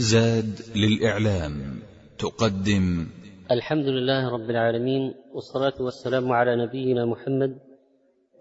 [0.00, 1.82] زاد للإعلام
[2.18, 3.06] تقدم.
[3.50, 7.58] الحمد لله رب العالمين والصلاة والسلام على نبينا محمد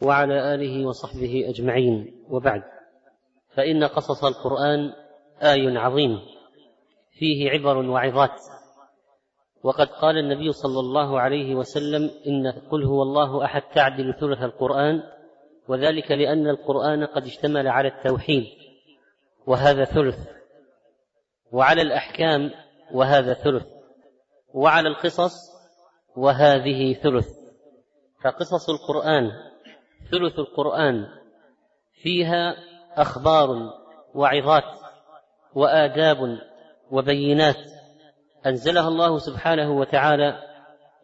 [0.01, 2.25] وعلى آله وصحبه أجمعين.
[2.29, 2.61] وبعد
[3.55, 4.93] فإن قصص القرآن
[5.41, 6.19] آي عظيم
[7.19, 8.39] فيه عبر وعظات.
[9.63, 15.03] وقد قال النبي صلى الله عليه وسلم إن قل هو الله أحد تعدل ثلث القرآن
[15.67, 18.45] وذلك لأن القرآن قد اشتمل على التوحيد
[19.47, 20.36] وهذا ثلث.
[21.51, 22.51] وعلى الأحكام
[22.91, 23.65] وهذا ثلث
[24.53, 25.33] وعلى القصص
[26.15, 27.27] وهذه ثلث.
[28.23, 29.31] فقصص القرآن
[30.11, 31.07] ثلث القرآن
[32.01, 32.55] فيها
[32.95, 33.73] أخبار
[34.15, 34.63] وعظات
[35.53, 36.39] وآداب
[36.91, 37.57] وبينات
[38.45, 40.43] أنزلها الله سبحانه وتعالى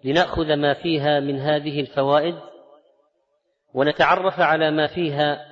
[0.03, 2.35] لنأخذ ما فيها من هذه الفوائد
[3.73, 5.45] ونتعرف على ما فيها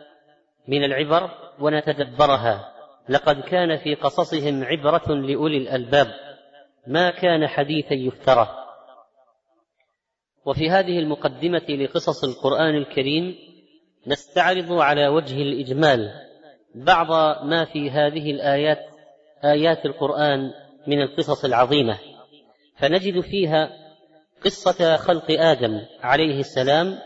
[0.68, 2.71] من العبر ونتدبرها.
[3.10, 6.08] لقد كان في قصصهم عبرة لأولي الألباب
[6.88, 8.50] ما كان حديثا يفترى.
[10.46, 13.36] وفي هذه المقدمة لقصص القرآن الكريم
[14.08, 16.12] نستعرض على وجه الإجمال
[16.76, 17.08] بعض
[17.46, 18.80] ما في هذه الآيات
[19.44, 20.52] آيات القرآن
[20.88, 21.98] من القصص العظيمة.
[22.78, 23.70] فنجد فيها
[24.46, 27.00] قصة خلق آدم عليه السلام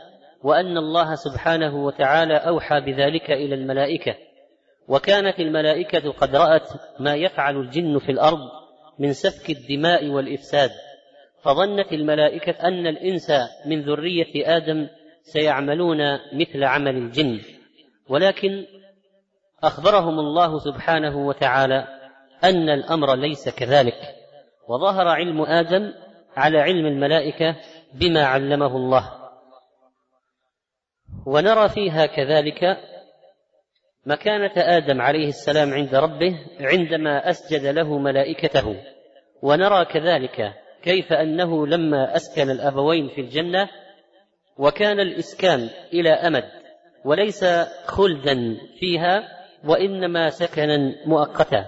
[0.44, 4.16] وأن الله سبحانه وتعالى أوحى بذلك إلى الملائكة.
[4.88, 6.70] وكانت الملائكة قد رأت
[7.00, 8.40] ما يفعل الجن في الأرض
[9.00, 10.72] من سفك الدماء والإفساد
[11.42, 13.32] فظنت الملائكة أن الإنس
[13.66, 14.88] من ذرية آدم
[15.22, 15.98] سيعملون
[16.34, 17.42] مثل عمل الجن.
[18.10, 18.66] ولكن
[19.64, 21.88] أخبرهم الله سبحانه وتعالى
[22.44, 24.16] أن الأمر ليس كذلك
[24.68, 25.94] وظهر علم آدم
[26.36, 27.56] على علم الملائكة
[27.94, 29.12] بما علمه الله.
[31.26, 32.78] ونرى فيها كذلك
[34.06, 38.76] مكانة آدم عليه السلام عند ربه عندما أسجد له ملائكته.
[39.42, 40.54] ونرى كذلك
[40.84, 43.70] كيف أنه لما أسكن الأبوين في الجنة
[44.58, 46.44] وكان الإسكان إلى أمد
[47.06, 47.46] وليس
[47.86, 49.24] خلدا فيها
[49.66, 51.66] وإنما سكنا مؤقتا.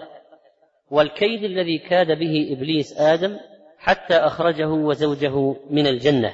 [0.92, 3.38] والكيد الذي كاد به إبليس آدم
[3.80, 6.34] حتى أخرجه وزوجه من الجنة.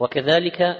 [0.00, 0.76] وكذلك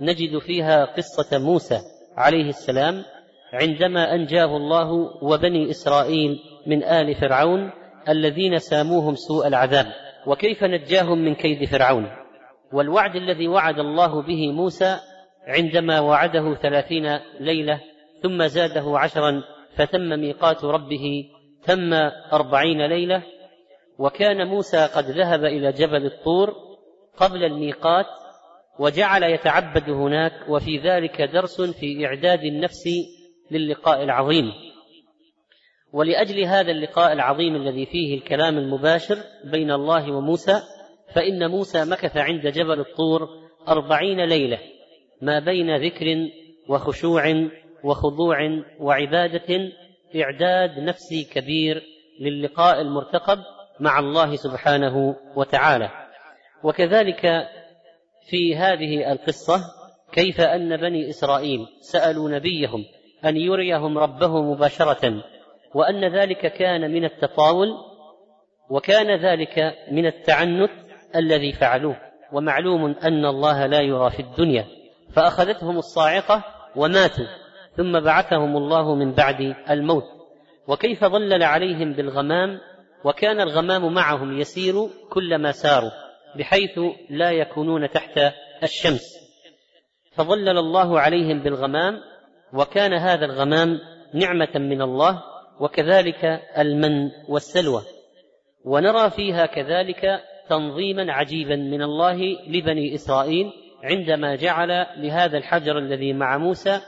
[0.00, 1.78] نجد فيها قصة موسى
[2.16, 3.04] عليه السلام
[3.52, 4.92] عندما أنجاه الله
[5.22, 7.70] وبني إسرائيل من آل فرعون
[8.08, 9.86] الذين ساموهم سوء العذاب
[10.26, 12.10] وكيف نجاهم من كيد فرعون؟
[12.72, 14.96] والوعد الذي وعد الله به موسى
[15.46, 17.80] عندما وعده ثلاثين ليلة
[18.22, 19.42] ثم زاده عشرا
[19.76, 21.24] فتم ميقات ربه
[21.64, 21.92] تم
[22.32, 23.22] أربعين ليلة
[23.98, 26.54] وكان موسى قد ذهب إلى جبل الطور
[27.16, 28.06] قبل الميقات
[28.78, 32.84] وجعل يتعبد هناك وفي ذلك درس في إعداد النفس
[33.56, 34.52] للقاء العظيم.
[35.92, 40.62] ولأجل هذا اللقاء العظيم الذي فيه الكلام المباشر بين الله وموسى
[41.14, 43.28] فإن موسى مكث عند جبل الطور
[43.68, 44.58] أربعين ليلة
[45.22, 46.28] ما بين ذكر
[46.68, 47.48] وخشوع
[47.84, 48.36] وخضوع
[48.80, 49.72] وعبادة
[50.16, 51.82] إعداد نفسي كبير
[52.20, 53.38] للقاء المرتقب
[53.80, 55.90] مع الله سبحانه وتعالى.
[56.64, 57.48] وكذلك
[58.30, 59.60] في هذه القصة
[60.12, 62.84] كيف أن بني إسرائيل سألوا نبيهم
[63.24, 65.22] أن يريهم ربه مباشرة
[65.74, 67.68] وأن ذلك كان من التطاول
[68.70, 70.70] وكان ذلك من التعنت
[71.16, 71.96] الذي فعلوه.
[72.32, 74.66] ومعلوم أن الله لا يرى في الدنيا.
[75.12, 76.44] فأخذتهم الصاعقة
[76.76, 77.26] وماتوا
[77.76, 80.04] ثم بعثهم الله من بعد الموت.
[80.68, 82.60] وكيف ظلل عليهم بالغمام؟
[83.04, 84.74] وكان الغمام معهم يسير
[85.10, 85.90] كلما ساروا
[86.38, 86.78] بحيث
[87.10, 88.20] لا يكونون تحت
[88.62, 89.22] الشمس.
[90.12, 92.11] فظلل الله عليهم بالغمام
[92.52, 93.78] وكان هذا الغمام
[94.14, 95.22] نعمة من الله
[95.60, 97.82] وكذلك المن والسلوى.
[98.64, 102.16] ونرى فيها كذلك تنظيما عجيبا من الله
[102.48, 103.52] لبني إسرائيل
[103.82, 106.80] عندما جعل لهذا الحجر الذي مع موسى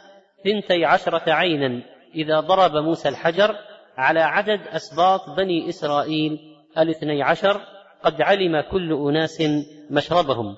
[0.45, 1.83] ثنتي عشرة عينا
[2.15, 3.57] إذا ضرب موسى الحجر
[3.97, 6.39] على عدد أسباط بني إسرائيل
[6.79, 7.61] الاثني عشر
[8.03, 9.43] قد علم كل أناس
[9.91, 10.57] مشربهم.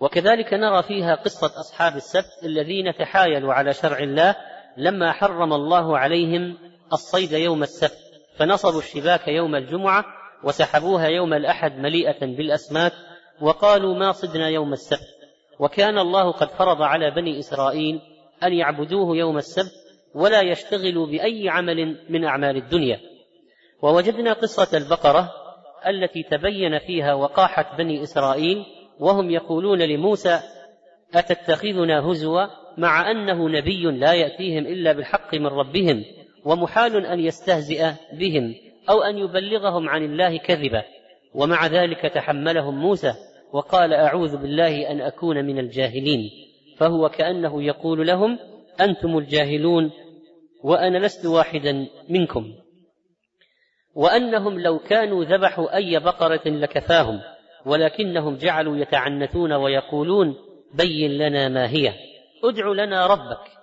[0.00, 4.36] وكذلك نرى فيها قصة أصحاب السبت الذين تحايلوا على شرع الله
[4.76, 6.58] لما حرم الله عليهم
[6.92, 7.98] الصيد يوم السبت
[8.36, 10.04] فنصبوا الشباك يوم الجمعة
[10.44, 12.92] وسحبوها يوم الأحد مليئة بالأسماك
[13.40, 15.20] وقالوا ما صدنا يوم السبت
[15.58, 18.00] وكان الله قد فرض على بني إسرائيل
[18.42, 19.72] أن يعبدوه يوم السبت
[20.14, 23.00] ولا يشتغلوا بأي عمل من أعمال الدنيا.
[23.82, 25.30] ووجدنا قصة البقرة
[25.86, 28.64] التي تبين فيها وقاحة بني إسرائيل
[29.00, 30.40] وهم يقولون لموسى
[31.14, 32.46] أتتخذنا هزوا
[32.78, 36.04] مع أنه نبي لا يأتيهم إلا بالحق من ربهم
[36.44, 38.54] ومحال أن يستهزئ بهم
[38.90, 40.82] أو أن يبلغهم عن الله كذبا.
[41.34, 43.12] ومع ذلك تحملهم موسى
[43.52, 46.30] وقال أعوذ بالله أن أكون من الجاهلين.
[46.78, 48.38] فهو كأنه يقول لهم
[48.80, 49.90] أنتم الجاهلون
[50.64, 52.54] وأنا لست واحدا منكم.
[53.94, 57.20] وأنهم لو كانوا ذبحوا أي بقرة لكفاهم.
[57.66, 60.36] ولكنهم جعلوا يتعنتون ويقولون
[60.74, 61.92] بين لنا ما هي.
[62.44, 63.60] ادع لنا ربك.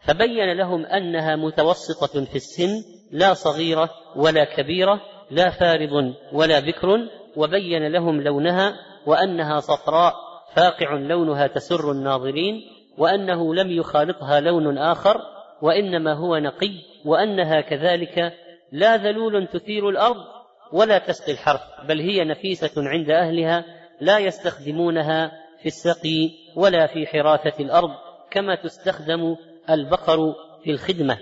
[0.00, 7.92] فبين لهم أنها متوسطة في السن لا صغيرة ولا كبيرة لا فارض ولا بكر وبين
[7.92, 8.74] لهم لونها
[9.06, 10.14] وأنها صفراء
[10.54, 12.60] فاقع لونها تسر الناظرين
[12.98, 15.20] وأنه لم يخالطها لون آخر
[15.62, 16.72] وإنما هو نقي
[17.04, 18.32] وأنها كذلك
[18.72, 20.24] لا ذلول تثير الأرض.
[20.72, 23.64] ولا تسقي الحرث بل هي نفيسة عند أهلها
[24.00, 25.32] لا يستخدمونها
[25.62, 27.90] في السقي ولا في حراثة الأرض
[28.30, 29.36] كما تستخدم
[29.70, 30.34] البقر
[30.64, 31.18] في الخدمة.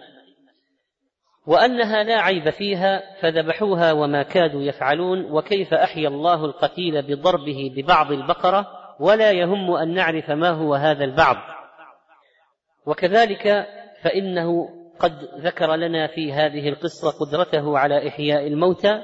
[1.46, 8.66] وأنها لا عيب فيها فذبحوها وما كادوا يفعلون وكيف أحيا الله القتيل بضربه ببعض البقرة
[9.00, 11.36] ولا يهم أن نعرف ما هو هذا البعض.
[12.86, 13.66] وكذلك
[14.02, 19.02] فإنه قد ذكر لنا في هذه القصة قدرته على إحياء الموتى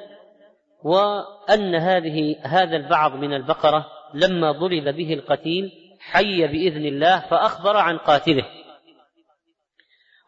[0.84, 5.70] وأن هذه هذا البعض من البقرة لما ضرب به القتيل
[6.00, 8.44] حي بإذن الله فأخبر عن قاتله.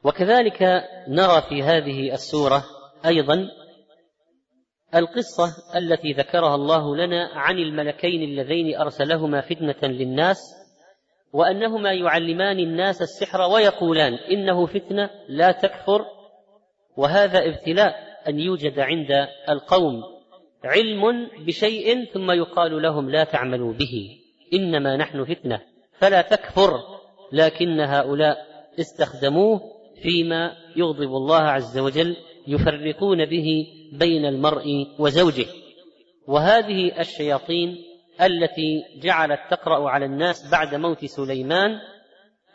[0.05, 0.63] وكذلك
[1.09, 2.65] نرى في هذه السورة
[3.07, 3.49] أيضا
[4.95, 10.39] القصة التي ذكرها الله لنا عن الملكين اللذين أرسلهما فتنة للناس
[11.33, 16.05] وأنهما يعلمان الناس السحر ويقولان إنه فتنة لا تكفر
[16.97, 17.95] وهذا ابتلاء
[18.29, 20.14] أن يوجد عند القوم.
[20.65, 24.19] علم بشيء ثم يقال لهم لا تعملوا به
[24.55, 25.61] إنما نحن فتنة
[25.93, 26.81] فلا تكفر
[27.33, 28.37] لكن هؤلاء
[28.81, 29.61] استخدموه
[30.03, 32.17] فيما يغضب الله عز وجل
[32.47, 35.47] يفرقون به بين المرء وزوجه.
[36.29, 37.77] وهذه الشياطين
[38.23, 41.79] التي جعلت تقرأ على الناس بعد موت سليمان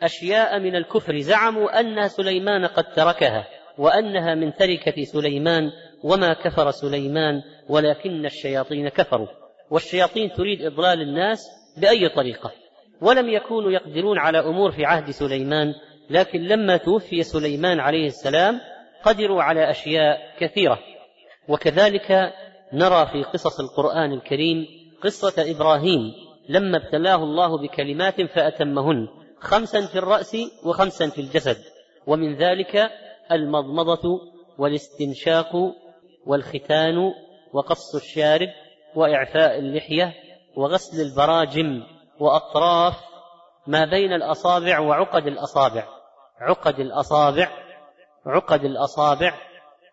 [0.02, 3.48] أشياء من الكفر زعموا أن سليمان قد تركها
[3.78, 5.70] وأنها من تركة سليمان
[6.04, 9.26] وما كفر سليمان ولكن الشياطين كفروا.
[9.70, 11.40] والشياطين تريد اضلال الناس
[11.76, 12.52] باي طريقه.
[13.00, 15.74] ولم يكونوا يقدرون على امور في عهد سليمان
[16.10, 18.60] لكن لما توفي سليمان عليه السلام
[19.04, 20.78] قدروا على اشياء كثيره.
[21.48, 22.32] وكذلك
[22.72, 24.66] نرى في قصص القران الكريم
[25.02, 26.12] قصه إبراهيم.
[26.48, 29.08] لما ابتلاه الله بكلمات فاتمهن
[29.40, 31.56] خمسا في الراس وخمسا في الجسد.
[32.06, 32.90] ومن ذلك
[33.32, 34.20] المضمضه
[34.58, 35.52] والاستنشاق
[36.26, 37.12] والختان
[37.52, 38.48] وقص الشارب
[38.94, 40.14] وإعفاء اللحية
[40.56, 41.82] وغسل البراجم
[42.20, 42.94] وأطراف
[43.66, 45.88] ما بين الأصابع وعقد الأصابع.
[46.40, 47.48] عقد الأصابع
[48.26, 49.34] عقد الأصابع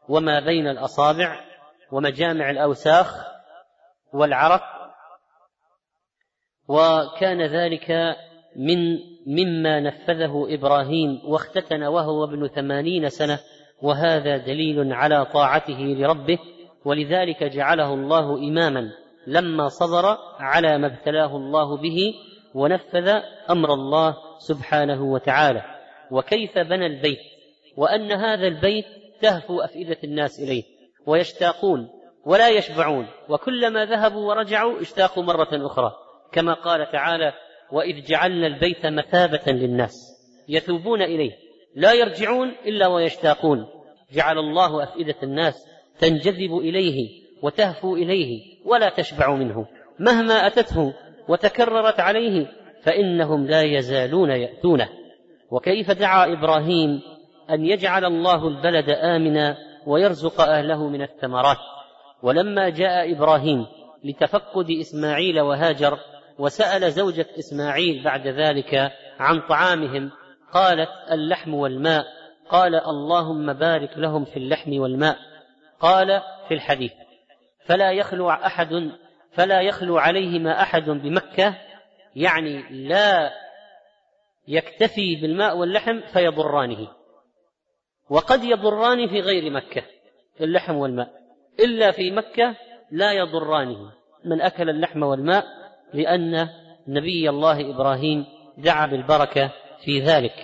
[0.10, 1.40] وما بين الأصابع
[1.92, 3.26] ومجامع الأوساخ
[4.14, 4.64] والعرق.
[6.68, 7.92] وكان ذلك
[8.56, 8.78] من
[9.28, 13.40] مما نفذه إبراهيم واختتن وهو ابن ثمانين سنة
[13.82, 16.40] وهذا دليل على طاعته لربه
[16.86, 18.92] ولذلك جعله الله إماما
[19.28, 22.14] لما صبر على ما ابتلاه الله به
[22.56, 23.08] ونفذ
[23.50, 25.62] أمر الله سبحانه وتعالى.
[26.12, 27.20] وكيف بنى البيت؟
[27.78, 28.86] وأن هذا البيت
[29.22, 30.64] تهفو أفئدة الناس إليه
[31.06, 31.90] ويشتاقون
[32.26, 35.92] ولا يشبعون وكلما ذهبوا ورجعوا اشتاقوا مرة أخرى.
[36.32, 37.34] كما قال تعالى
[37.72, 39.94] وإذ جعلنا البيت مثابة للناس
[40.50, 41.47] يثوبون إليه
[41.78, 43.68] لا يرجعون إلا ويشتاقون.
[44.12, 45.68] جعل الله أفئدة الناس
[46.00, 47.10] تنجذب إليه
[47.42, 49.66] وتهفو إليه ولا تشبع منه.
[50.00, 50.94] مهما أتته
[51.28, 52.48] وتكررت عليه
[52.82, 54.90] فإنهم لا يزالون يأتونه.
[55.52, 57.02] وكيف دعا إبراهيم
[57.50, 59.58] أن يجعل الله البلد آمنا
[59.88, 61.58] ويرزق أهله من الثمرات؟
[62.24, 63.66] ولما جاء إبراهيم
[64.04, 66.00] لتفقد إسماعيل وهاجر
[66.40, 70.12] وسأل زوجة إسماعيل بعد ذلك عن طعامهم
[70.54, 72.06] قالت اللحم والماء.
[72.50, 75.18] قال اللهم بارك لهم في اللحم والماء.
[75.80, 76.94] قال في الحديث
[77.66, 78.92] فلا يخلو أحد
[79.32, 81.56] فلا يخلو عليهما أحد بمكة
[82.16, 83.34] يعني لا
[84.48, 86.88] يكتفي بالماء واللحم فيضرانه.
[88.10, 89.84] وقد يضران في غير مكة
[90.42, 91.10] اللحم والماء.
[91.60, 92.56] إلا في مكة
[92.92, 93.92] لا يضرانه.
[94.26, 95.46] من أكل اللحم والماء
[95.94, 96.50] لأن
[96.88, 98.26] نبي الله إبراهيم
[98.58, 99.52] دعا بالبركة
[99.86, 100.36] في ذلك.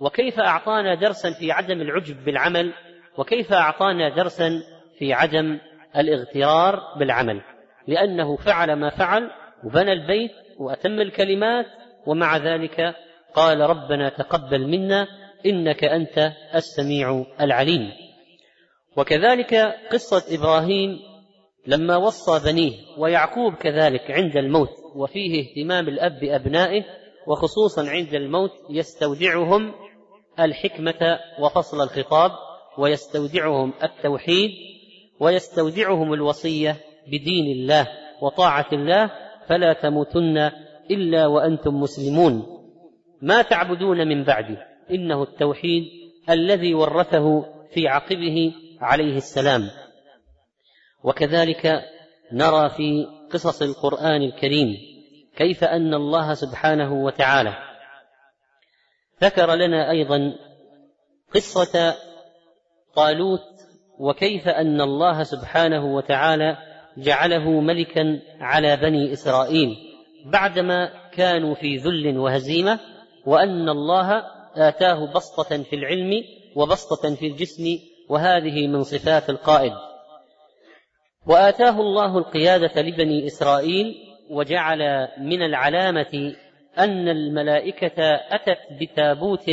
[0.00, 2.72] وكيف أعطانا درسا في عدم العجب بالعمل؟
[3.18, 4.50] وكيف أعطانا درسا
[4.98, 5.58] في عدم
[5.96, 7.40] الاغترار بالعمل؟
[7.88, 9.30] لأنه فعل ما فعل
[9.64, 11.66] وبنى البيت وأتم الكلمات
[12.06, 12.94] ومع ذلك
[13.34, 15.06] قال ربنا تقبل منا
[15.46, 17.92] إنك أنت السميع العليم.
[18.96, 19.54] وكذلك
[19.92, 20.98] قصة إبراهيم
[21.66, 26.84] لما وصى بنيه ويعقوب كذلك عند الموت وفيه اهتمام الأب بأبنائه
[27.30, 29.72] وخصوصا عند الموت يستودعهم
[30.40, 32.30] الحكمة وفصل الخطاب
[32.78, 34.50] ويستودعهم التوحيد
[35.20, 37.88] ويستودعهم الوصية بدين الله
[38.22, 39.10] وطاعة الله
[39.48, 40.50] فلا تموتن
[40.90, 42.46] إلا وأنتم مسلمون.
[43.22, 44.56] ما تعبدون من بعدي
[44.90, 45.84] إنه التوحيد
[46.30, 47.42] الذي ورثه
[47.74, 49.62] في عقبه عليه السلام.
[51.04, 51.82] وكذلك
[52.32, 54.89] نرى في قصص القرآن الكريم
[55.40, 57.54] كيف أن الله سبحانه وتعالى
[59.22, 60.34] ذكر لنا أيضا
[61.34, 61.94] قصة
[62.94, 63.46] طالوت
[63.98, 66.56] وكيف أن الله سبحانه وتعالى
[66.96, 69.76] جعله ملكا على بني إسرائيل
[70.26, 72.80] بعدما كانوا في ذل وهزيمة
[73.26, 74.22] وأن الله
[74.54, 76.22] آتاه بسطة في العلم
[76.56, 77.64] وبسطة في الجسم
[78.08, 79.72] وهذه من صفات القائد.
[81.26, 86.34] وآتاه الله القيادة لبني إسرائيل وجعل من العلامة
[86.78, 89.50] أن الملائكة أتت بتابوت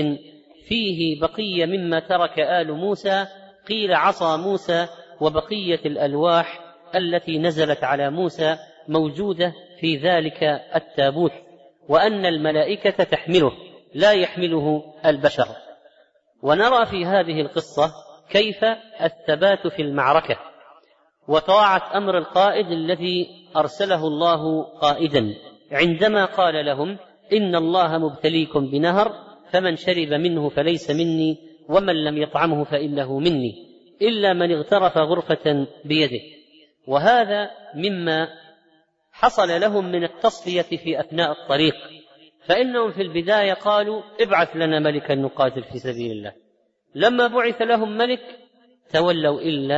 [0.68, 3.26] فيه بقية مما ترك آل موسى
[3.70, 4.88] قيل عصا موسى
[5.22, 6.60] وبقية الألواح
[6.96, 8.58] التي نزلت على موسى
[8.88, 10.44] موجودة في ذلك
[10.76, 11.32] التابوت
[11.90, 13.52] وأن الملائكة تحمله
[13.94, 15.48] لا يحمله البشر.
[16.42, 17.92] ونرى في هذه القصة
[18.30, 18.64] كيف
[19.02, 20.38] الثبات في المعركة
[21.28, 25.34] وطاعة أمر القائد الذي أرسله الله قائدا.
[25.72, 26.98] عندما قال لهم
[27.34, 29.12] إن الله مبتليكم بنهر
[29.52, 31.38] فمن شرب منه فليس مني
[31.70, 33.54] ومن لم يطعمه فإنه مني
[34.02, 36.22] إلا من اغترف غرفة بيده.
[36.88, 38.28] وهذا مما
[39.12, 41.76] حصل لهم من التصفية في أثناء الطريق.
[42.46, 46.34] فإنهم في البداية قالوا ابعث لنا ملكا نقاتل في سبيل الله.
[46.96, 48.40] لما بعث لهم ملك
[48.94, 49.78] تولوا إلا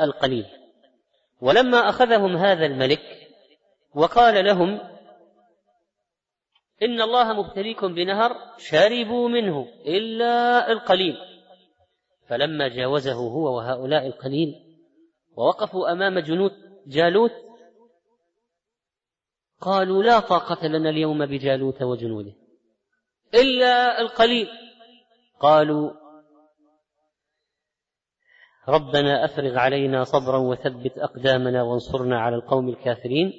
[0.00, 0.44] القليل.
[1.40, 3.00] ولما أخذهم هذا الملك
[3.94, 4.80] وقال لهم
[6.82, 11.16] إن الله مبتليكم بنهر شربوا منه إلا القليل.
[12.28, 14.54] فلما جاوزه هو وهؤلاء القليل
[15.36, 16.52] ووقفوا أمام جنود
[16.86, 17.32] جالوت
[19.60, 22.32] قالوا لا طاقة لنا اليوم بجالوت وجنوده
[23.34, 24.48] إلا القليل.
[25.40, 25.90] قالوا
[28.70, 33.32] ربنا أفرغ علينا صبرا وثبت أقدامنا وانصرنا على القوم الكافرين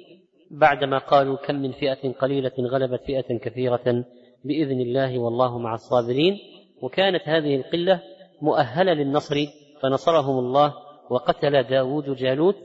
[0.50, 4.04] بعدما قالوا كم من فئة قليلة غلبت فئة كثيرة
[4.44, 6.38] بإذن الله والله مع الصابرين.
[6.82, 8.00] وكانت هذه القلة
[8.42, 9.36] مؤهلة للنصر
[9.82, 10.74] فنصرهم الله
[11.10, 12.56] وقتل داود جالوت.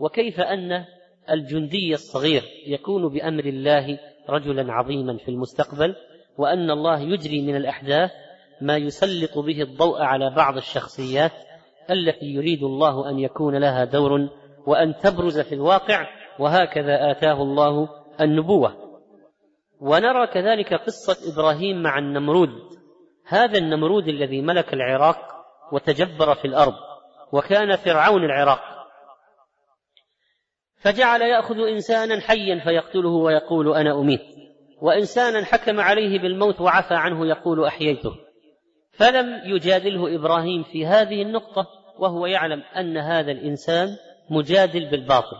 [0.00, 0.84] وكيف أن
[1.30, 3.98] الجندي الصغير يكون بأمر الله
[4.28, 5.96] رجلا عظيما في المستقبل
[6.38, 8.10] وأن الله يجري من الأحداث
[8.60, 11.32] ما يسلط به الضوء على بعض الشخصيات
[11.90, 14.28] التي يريد الله أن يكون لها دور
[14.66, 16.06] وأن تبرز في الواقع
[16.38, 17.88] وهكذا آتاه الله
[18.20, 18.76] النبوة.
[19.80, 22.50] ونرى كذلك قصة إبراهيم مع النمرود.
[23.26, 25.18] هذا النمرود الذي ملك العراق
[25.72, 26.74] وتجبر في الأرض
[27.32, 28.60] وكان فرعون العراق.
[30.76, 34.22] فجعل يأخذ إنسانا حيا فيقتله ويقول أنا أميت.
[34.82, 38.25] وإنسانا حكم عليه بالموت وعفى عنه يقول أحييته.
[38.96, 41.66] فلم يجادله إبراهيم في هذه النقطة
[41.98, 43.96] وهو يعلم أن هذا الإنسان
[44.30, 45.36] مجادل بالباطل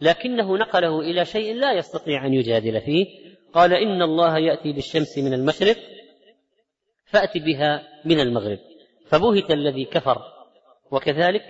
[0.00, 3.06] لكنه نقله إلى شيء لا يستطيع أن يجادل فيه
[3.52, 5.76] قال إن الله يأتي بالشمس من المشرق
[7.06, 8.58] فأت بها من المغرب
[9.06, 10.18] فبهت الذي كفر
[10.90, 11.42] وكذلك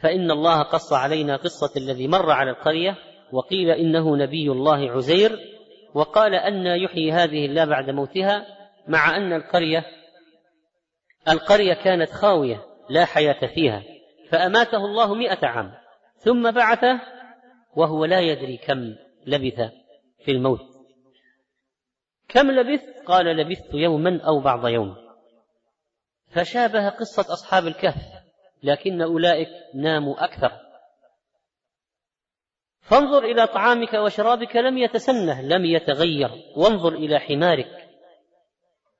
[0.00, 2.96] فإن الله قص علينا قصة الذي مر على القرية
[3.32, 5.38] وقيل إنه نبي الله عزير
[5.94, 8.46] وقال أن يحيي هذه الله بعد موتها
[8.88, 9.84] مع أن القرية
[11.28, 13.82] القرية كانت خاوية لا حياة فيها
[14.30, 15.74] فأماته الله مئة عام
[16.16, 17.00] ثم بعثه
[17.76, 19.60] وهو لا يدري كم لبث
[20.24, 20.60] في الموت.
[22.28, 24.96] كم لبثت قال لبثت يوما أو بعض يوم.
[26.28, 28.22] فشابه قصة أصحاب الكهف
[28.62, 30.52] لكن أولئك ناموا أكثر.
[32.80, 37.88] فانظر إلى طعامك وشرابك لم يتسنه لم يتغير وانظر إلى حمارك.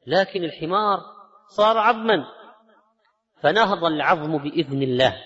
[0.07, 1.16] لكن الحمار
[1.49, 2.25] صار عظما.
[3.43, 5.17] فنهض العظم بإذن الله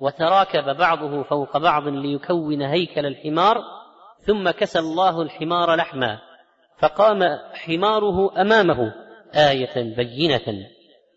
[0.00, 3.62] وتراكب بعضه فوق بعض ليكون هيكل الحمار
[4.26, 6.18] ثم كسى الله الحمار لحما
[6.78, 8.94] فقام حماره أمامه
[9.34, 10.66] آية بينة.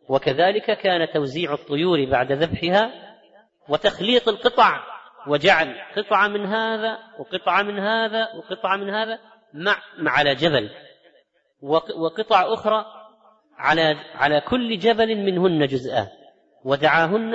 [0.09, 2.91] وكذلك كان توزيع الطيور بعد ذبحها
[3.69, 4.83] وتخليط القطع
[5.27, 9.19] وجعل قطعه من هذا وقطعه من هذا وقطعه من هذا
[9.53, 9.77] مع
[10.11, 10.69] على جبل.
[11.97, 12.85] وقطع أخرى
[13.57, 16.07] على على كل جبل منهن جزءان
[16.63, 17.33] ودعاهن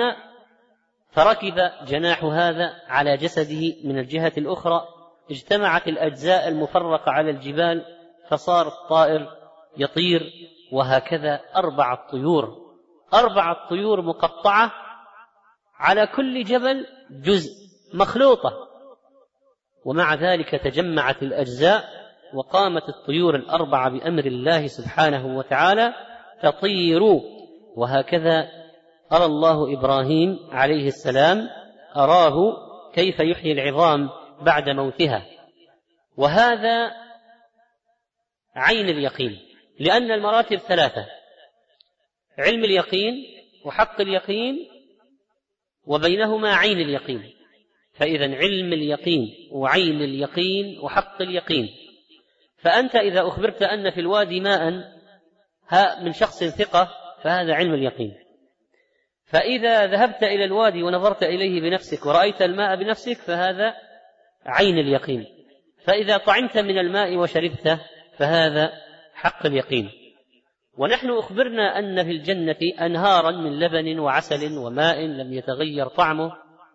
[1.11, 4.87] فركب جناح هذا على جسده من الجهة الأخرى
[5.31, 7.85] اجتمعت الأجزاء المفرقة على الجبال
[8.29, 9.27] فصار الطائر
[9.77, 10.21] يطير
[10.71, 12.57] وهكذا أربعة طيور
[13.13, 14.71] أربعة طيور مقطعة
[15.75, 17.51] على كل جبل جزء
[17.93, 18.67] مخلوطة.
[19.85, 21.83] ومع ذلك تجمعت الأجزاء
[22.33, 25.93] وقامت الطيور الأربعة بأمر الله سبحانه وتعالى
[26.41, 27.03] تطير.
[27.75, 28.49] وهكذا
[29.11, 31.49] أرى الله إبراهيم عليه السلام
[31.95, 32.35] أراه
[32.93, 34.09] كيف يحيي العظام
[34.41, 35.25] بعد موتها.
[36.17, 36.91] وهذا
[38.55, 39.39] عين اليقين
[39.79, 41.05] لأن المراتب ثلاثة
[42.37, 43.13] علم اليقين
[43.65, 44.67] وحق اليقين
[45.85, 47.33] وبينهما عين اليقين.
[47.93, 51.69] فإذا علم اليقين وعين اليقين وحق اليقين.
[52.57, 54.91] فأنت إذا أخبرت أن في الوادي ماء
[56.03, 56.89] من شخص ثقة
[57.23, 58.13] فهذا علم اليقين.
[59.25, 63.73] فإذا ذهبت إلى الوادي ونظرت إليه بنفسك ورأيت الماء بنفسك فهذا
[64.45, 65.25] عين اليقين.
[65.85, 67.79] فإذا طعمت من الماء وشربته
[68.17, 68.71] فهذا
[69.13, 69.89] حق اليقين.
[70.77, 76.31] ونحن أخبرنا أن في الجنة أنهارا من لبن وعسل وماء لم يتغير طعمه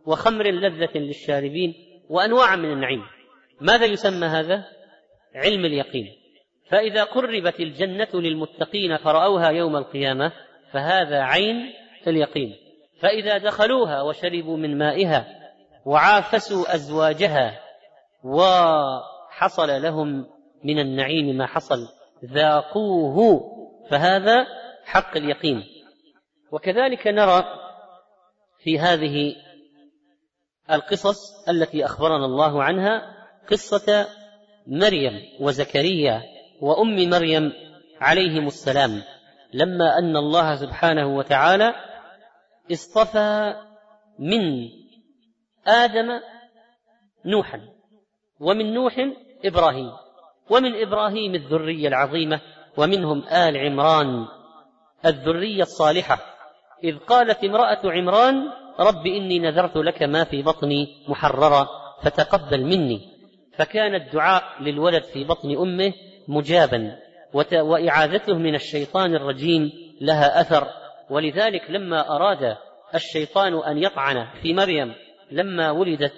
[0.06, 1.74] وخمر لذة للشاربين
[2.08, 3.02] وأنواع من النعيم.
[3.60, 4.64] ماذا يسمى هذا؟
[5.34, 6.25] علم اليقين.
[6.70, 10.32] فإذا قربت الجنة للمتقين فرأوها يوم القيامة
[10.72, 11.72] فهذا عين
[12.06, 12.56] اليقين.
[13.00, 15.26] فإذا دخلوها وشربوا من مائها
[15.84, 17.60] وعافسوا أزواجها
[18.24, 20.26] وحصل لهم
[20.64, 21.88] من النعيم ما حصل
[22.24, 23.40] ذاقوه
[23.90, 24.46] فهذا
[24.84, 25.64] حق اليقين.
[26.52, 27.44] وكذلك نرى
[28.58, 29.36] في هذه
[30.70, 33.16] القصص التي أخبرنا الله عنها
[33.50, 34.06] قصة
[34.66, 36.22] مريم وزكريا
[36.60, 37.52] وأم مريم
[38.00, 39.02] عليهم السلام
[39.54, 41.74] لما أن الله سبحانه وتعالى
[42.72, 43.54] اصطفى
[44.18, 44.68] من
[45.66, 46.20] آدم
[47.24, 47.60] نوحا
[48.40, 48.94] ومن نوح
[49.44, 49.90] إبراهيم
[50.50, 52.40] ومن إبراهيم الذرية العظيمة
[52.76, 54.26] ومنهم آل عمران
[55.06, 56.18] الذرية الصالحة
[56.84, 58.34] إذ قالت امرأة عمران
[58.80, 61.68] رب إني نذرت لك ما في بطني محررا
[62.02, 63.00] فتقبل مني
[63.56, 65.92] فكان الدعاء للولد في بطن أمه
[66.28, 66.98] مجابا
[67.52, 70.68] وإعاذته من الشيطان الرجيم لها أثر.
[71.10, 72.56] ولذلك لما أراد
[72.94, 74.94] الشيطان أن يطعن في مريم
[75.30, 76.12] لما ولدت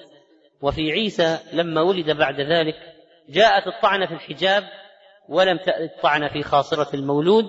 [0.62, 2.76] وفي عيسى لما ولد بعد ذلك
[3.28, 4.64] جاءت الطعنه في الحجاب
[5.28, 7.44] ولم الطعنه في خاصرة المولود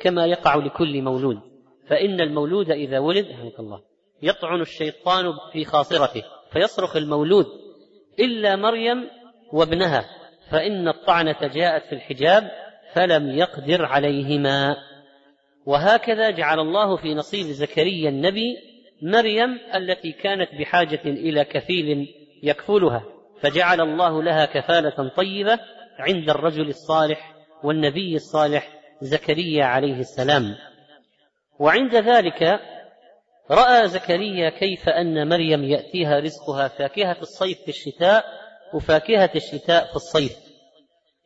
[0.00, 1.40] كما يقع لكل مولود.
[1.88, 3.26] فإن المولود إذا ولد
[3.58, 3.80] الله
[4.22, 6.22] يطعن الشيطان في خاصرته
[6.52, 7.46] فيصرخ المولود
[8.20, 9.08] إلا مريم
[9.52, 10.21] وابنها.
[10.52, 12.50] فإن الطعنه جاءت في الحجاب
[12.92, 14.76] فلم يقدر عليهما.
[15.66, 18.56] وهكذا جعل الله في نصيب زكريا النبي
[19.02, 23.02] مريم التي كانت بحاجة إلى كفيل يكفلها
[23.40, 25.58] فجعل الله لها كفالة طيبة
[25.98, 27.34] عند الرجل الصالح
[27.64, 28.68] والنبي الصالح
[29.02, 30.54] زكريا عليه السلام.
[31.58, 32.60] وعند ذلك
[33.50, 38.41] رأى زكريا كيف أن مريم يأتيها رزقها فاكهة الصيف في الشتاء
[38.74, 40.36] وفاكهة الشتاء في الصيف.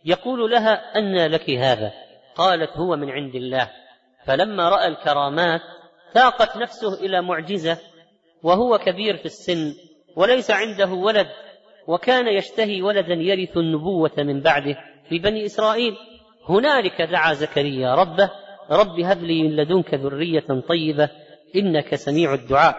[0.04, 1.92] يقول لها انى لك هذا.
[2.34, 3.70] قالت هو من عند الله.
[4.26, 5.60] فلما رأى الكرامات
[6.14, 7.78] تاقت نفسه إلى معجزة
[8.42, 9.74] وهو كبير في السن
[10.16, 11.26] وليس عنده ولد
[11.86, 14.76] وكان يشتهي ولدا يرث النبوة من بعده
[15.08, 15.96] في بني إسرائيل.
[16.48, 18.30] هنالك دعا زكريا ربه
[18.70, 21.10] رب هب لي من لدنك ذرية طيبة
[21.56, 22.76] إنك سميع الدعاء.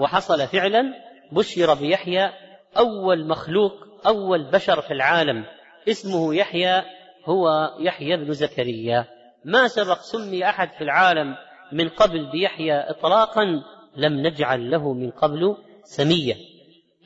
[0.00, 0.94] وحصل فعلا
[1.32, 2.30] بشر بيحيى
[2.78, 5.44] أول مخلوق أول بشر في العالم
[5.88, 6.82] اسمه يحيى
[7.24, 9.04] هو يحيى بن زكريا.
[9.44, 11.34] ما سبق سمي أحد في العالم
[11.72, 13.62] من قبل بيحيى اطلاقا؟
[13.96, 16.34] لم نجعل له من قبل سمية.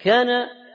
[0.05, 0.28] كان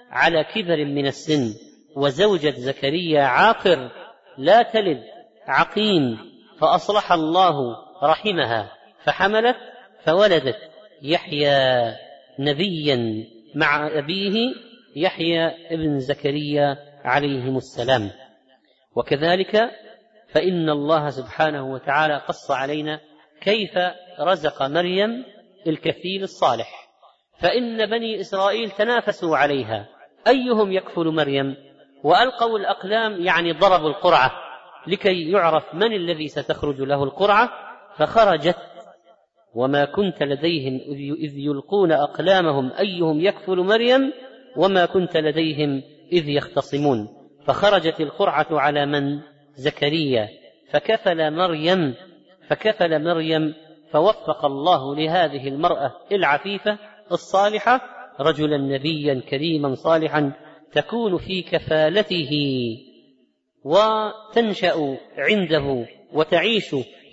[0.10, 1.53] على كبر من السن
[1.95, 3.91] وزوجة زكريا عاقر
[4.38, 5.03] لا تلد
[5.47, 6.17] عقيم
[6.60, 8.71] فأصلح الله رحمها
[9.03, 9.58] فحملت
[10.06, 10.58] فولدت.
[11.01, 11.95] يحيى
[12.39, 13.25] نبيا
[13.56, 14.66] مع أبيه
[14.97, 18.12] يحيى ابن زكريا عليهم السلام.
[18.95, 19.71] وكذلك
[20.29, 22.99] فإن الله سبحانه وتعالى قص علينا
[23.41, 23.71] كيف
[24.19, 25.25] رزق مريم
[25.67, 26.89] الكفيل الصالح.
[27.39, 29.88] فإن بني إسرائيل تنافسوا عليها.
[30.27, 31.55] أيهم يكفل مريم؟
[32.03, 34.31] وألقوا الأقلام يعني ضربوا القرعة.
[34.88, 37.49] لكي يعرف من الذي ستخرج له القرعة؟
[37.97, 38.57] فخرجت
[39.55, 40.79] وما كنت لديهم
[41.19, 42.71] إذ يلقون أقلامهم.
[42.79, 44.13] أيهم يكفل مريم؟
[44.57, 47.07] وما كنت لديهم إذ يختصمون.
[47.45, 49.19] فخرجت القرعة على من؟
[49.55, 50.29] زكريا.
[50.71, 51.93] فكفل مريم
[52.47, 53.53] فكفل مريم
[53.91, 56.77] فوفق الله لهذه المرأة العفيفة
[57.11, 57.81] الصالحة
[58.19, 60.33] رجلا نبيا كريما صالحا
[60.71, 62.31] تكون في كفالته.
[63.63, 66.69] وتنشأ عنده وتعيش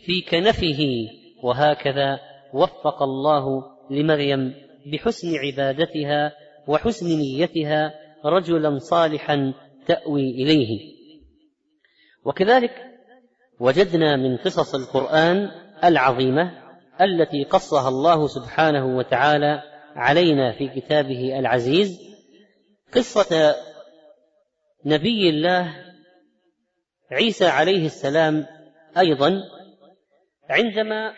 [0.07, 1.09] في كنفه.
[1.43, 2.21] وهكذا
[2.55, 4.55] وفق الله لمريم
[4.93, 6.33] بحسن عبادتها
[6.69, 9.55] وحسن نيتها رجلا صالحا
[9.87, 10.95] تأوي إليه.
[12.25, 12.95] وكذلك
[13.61, 15.51] وجدنا من قصص القرآن
[15.85, 16.65] العظيمة
[17.01, 19.63] التي قصها الله سبحانه وتعالى
[19.95, 22.01] علينا في كتابه العزيز
[22.95, 23.55] قصة
[24.85, 25.75] نبي الله
[27.11, 28.47] عيسى عليه السلام
[28.99, 29.43] أيضا
[30.51, 31.15] عندما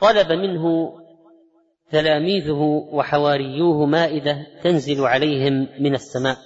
[0.00, 0.92] طلب منه
[1.90, 6.36] تلاميذه وحواريوه مائدة تنزل عليهم من السماء.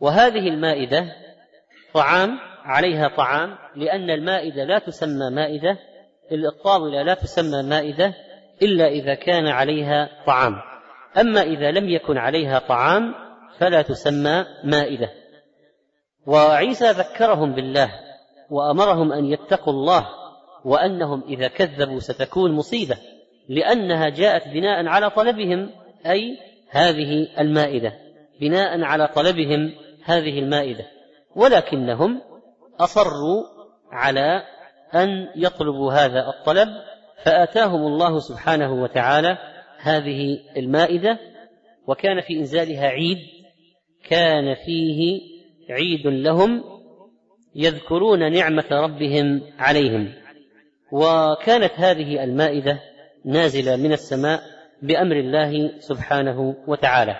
[0.00, 1.04] وهذه المائدة
[1.94, 5.78] طعام عليها طعام لأن المائدة لا تسمى مائدة
[6.32, 8.14] الطاولة لا تسمى مائدة
[8.62, 10.54] إلا إذا كان عليها طعام.
[11.20, 13.14] أما إذا لم يكن عليها طعام
[13.58, 15.10] فلا تسمى مائدة.
[16.26, 17.90] وعيسى ذكرهم بالله
[18.50, 20.06] وأمرهم أن يتقوا الله
[20.64, 22.96] وأنهم إذا كذبوا ستكون مصيبة.
[23.48, 25.70] لأنها جاءت بناء على طلبهم
[26.06, 26.38] أي
[26.70, 27.92] هذه المائدة.
[28.40, 29.72] بناء على طلبهم
[30.04, 30.84] هذه المائدة.
[31.36, 32.22] ولكنهم
[32.80, 33.44] أصروا
[33.92, 34.42] على
[34.94, 36.68] أن يطلبوا هذا الطلب
[37.24, 39.38] فآتاهم الله سبحانه وتعالى
[39.78, 41.18] هذه المائدة
[41.86, 43.18] وكان في إنزالها عيد.
[44.04, 45.20] كان فيه
[45.70, 46.64] عيد لهم
[47.54, 50.12] يذكرون نعمة ربهم عليهم.
[50.92, 52.80] وكانت هذه المائدة
[53.28, 54.40] نازلة من السماء
[54.82, 57.16] بأمر الله سبحانه وتعالى.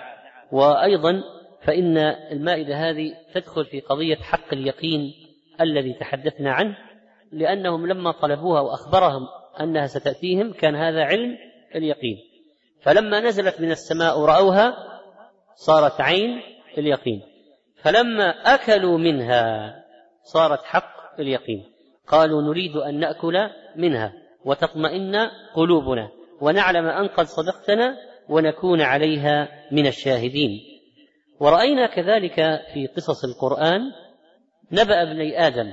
[0.51, 1.23] وأيضا
[1.61, 1.97] فإن
[2.31, 5.13] المائدة هذه تدخل في قضية حق اليقين
[5.61, 6.77] الذي تحدثنا عنه
[7.31, 9.27] لأنهم لما طلبوها وأخبرهم
[9.61, 11.37] أنها ستأتيهم كان هذا علم
[11.75, 12.17] اليقين.
[12.81, 14.73] فلما نزلت من السماء رأوها
[15.55, 16.41] صارت عين
[16.77, 17.21] اليقين.
[17.75, 19.75] فلما أكلوا منها
[20.23, 21.65] صارت حق اليقين.
[22.07, 24.13] قالوا نريد أن نأكل منها.
[24.45, 25.15] وتطمئن
[25.55, 26.09] قلوبنا
[26.41, 27.97] ونعلم أن قد صدقتنا
[28.29, 30.59] ونكون عليها من الشاهدين.
[31.39, 32.35] ورأينا كذلك
[32.73, 33.81] في قصص القرآن
[34.71, 35.71] نبأ ابني آدم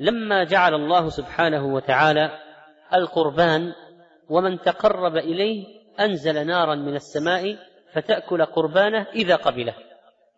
[0.00, 2.30] لما جعل الله سبحانه وتعالى
[2.94, 3.72] القربان
[4.28, 5.66] ومن تقرب إليه
[6.00, 7.56] أنزل نارا من السماء
[7.92, 9.74] فتأكل قربانه إذا قبله.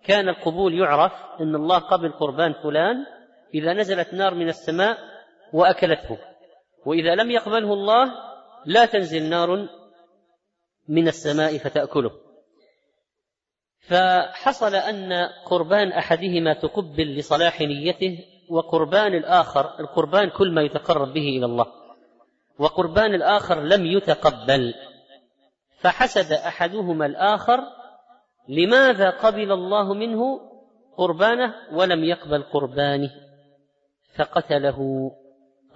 [0.05, 3.07] كان القبول يعرف أن الله قبل قربان فلان
[3.55, 4.99] إذا نزلت نار من السماء
[5.53, 6.19] وأكلته.
[6.87, 8.13] وإذا لم يقبله الله
[8.67, 9.69] لا تنزل نار
[10.89, 12.11] من السماء فتأكله.
[13.81, 15.13] فحصل أن
[15.47, 18.19] قربان أحدهما تقبل لصلاح نيته
[18.51, 21.67] وقربان الآخر القربان كل ما يتقرب به إلى الله.
[22.59, 24.75] وقربان الآخر لم يتقبل.
[25.81, 27.61] فحسد أحدهما الآخر
[28.49, 30.41] لماذا قبل الله منه
[30.97, 33.11] قربانه ولم يقبل قربانه؟
[34.15, 35.11] فقتله.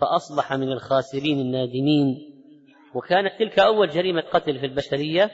[0.00, 2.32] فأصبح من الخاسرين النادمين.
[2.94, 5.30] وكانت تلك أول جريمة قتل في البشرية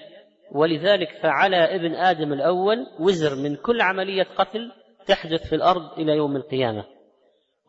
[0.53, 4.73] ولذلك فعلى ابن آدم الأول وزر من كل عملية قتل
[5.07, 6.85] تحدث في الأرض إلى يوم القيامة.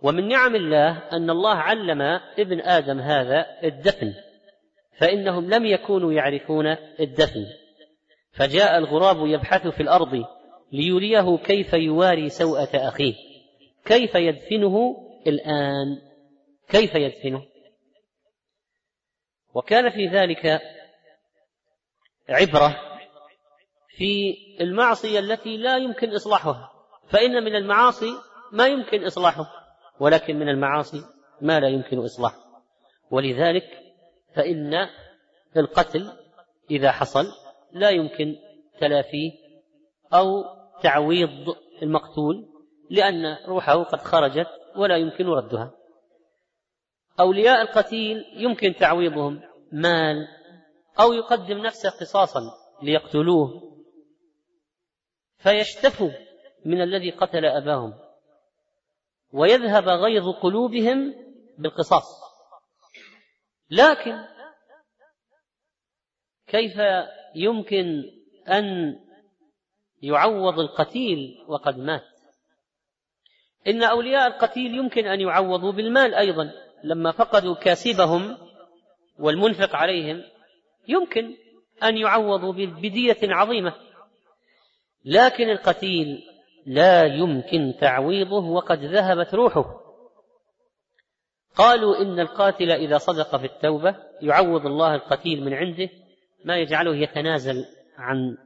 [0.01, 2.01] ومن نعم الله أن الله علم
[2.39, 4.13] ابن آدم هذا الدفن
[4.97, 6.67] فإنهم لم يكونوا يعرفون
[6.99, 7.45] الدفن.
[8.31, 10.25] فجاء الغراب يبحث في الأرض
[10.71, 13.13] ليريه كيف يواري سوءة أخيه
[13.85, 14.95] كيف يدفنه
[15.27, 16.12] الآن.
[16.73, 17.45] كيف يدفنه
[19.53, 20.61] وكان في ذلك
[22.29, 22.75] عبرة
[23.89, 26.71] في المعصية التي لا يمكن إصلاحها
[27.09, 28.11] فإن من المعاصي
[28.51, 29.45] ما يمكن إصلاحه
[29.99, 31.03] ولكن من المعاصي
[31.41, 32.63] ما لا يمكن إصلاحه.
[33.11, 33.79] ولذلك
[34.35, 34.87] فإن
[35.57, 36.11] القتل
[36.71, 37.25] إذا حصل
[37.71, 38.35] لا يمكن
[38.79, 39.31] تلافيه
[40.13, 40.43] أو
[40.83, 42.49] تعويض المقتول
[42.89, 45.82] لأن روحه قد خرجت ولا يمكن ردها.
[47.19, 50.27] أولياء القتيل يمكن تعويضهم مال
[50.99, 52.41] أو يقدم نفسه قصاصا
[52.83, 53.73] ليقتلوه
[55.37, 56.11] فيشتفوا
[56.65, 57.93] من الذي قتل أباهم
[59.31, 61.13] ويذهب غيظ قلوبهم
[61.57, 62.23] بالقصاص.
[63.69, 64.25] لكن
[66.47, 66.73] كيف
[67.35, 68.03] يمكن
[68.47, 68.95] أن
[70.01, 72.03] يعوض القتيل وقد مات؟
[73.67, 76.62] إن أولياء القتيل يمكن أن يعوضوا بالمال أيضا.
[76.83, 78.37] لما فقدوا كاسبهم
[79.19, 80.23] والمنفق عليهم
[80.87, 81.35] يمكن
[81.83, 83.73] أن يعوضوا بدية عظيمة.
[85.05, 86.23] لكن القتيل
[86.65, 89.83] لا يمكن تعويضه وقد ذهبت روحه.
[91.55, 95.89] قالوا إن القاتل إذا صدق في التوبة يعوض الله القتيل من عنده
[96.45, 97.65] ما يجعله يتنازل
[97.97, 98.37] عن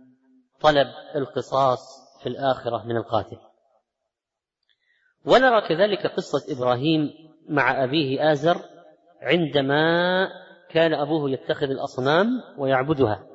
[0.62, 1.80] طلب القصاص
[2.24, 3.38] في الآخرة من القاتل.
[5.26, 8.62] ونرى كذلك قصة إبراهيم مع أبيه آزر
[9.22, 10.28] عندما
[10.70, 13.28] كان أبوه يتخذ الأصنام ويعبدها.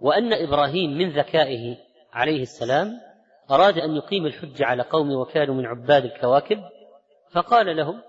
[0.00, 1.76] وأن إبراهيم من ذكائه
[2.12, 3.00] عليه السلام
[3.50, 6.58] أراد أن يقيم الحج على قوم وكانوا من عباد الكواكب
[7.32, 8.02] فقال لهم